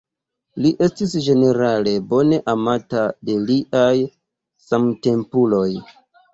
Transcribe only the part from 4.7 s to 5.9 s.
samtempuloj.